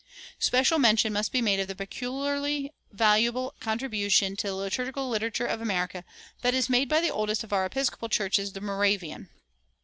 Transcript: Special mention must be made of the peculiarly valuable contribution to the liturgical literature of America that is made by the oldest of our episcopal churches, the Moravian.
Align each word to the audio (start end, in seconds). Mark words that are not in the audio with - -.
Special 0.39 0.79
mention 0.79 1.13
must 1.13 1.31
be 1.31 1.43
made 1.43 1.59
of 1.59 1.67
the 1.67 1.75
peculiarly 1.75 2.73
valuable 2.91 3.53
contribution 3.59 4.35
to 4.35 4.47
the 4.47 4.55
liturgical 4.55 5.07
literature 5.07 5.45
of 5.45 5.61
America 5.61 6.03
that 6.41 6.55
is 6.55 6.71
made 6.71 6.89
by 6.89 6.99
the 6.99 7.11
oldest 7.11 7.43
of 7.43 7.53
our 7.53 7.67
episcopal 7.67 8.09
churches, 8.09 8.53
the 8.53 8.61
Moravian. 8.61 9.29